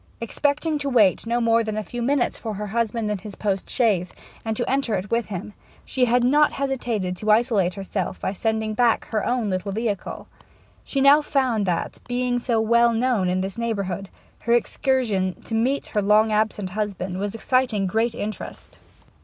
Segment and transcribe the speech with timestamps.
[0.19, 3.69] Expecting to wait no more than a few minutes for her husband in his post
[3.69, 4.11] chaise,
[4.43, 5.53] and to enter it with him,
[5.85, 10.27] she had not hesitated to isolate herself by sending back her own little vehicle.
[10.83, 14.09] She now found that, being so well known in this neighbourhood,
[14.41, 18.79] her excursion to meet her long absent husband was exciting great interest.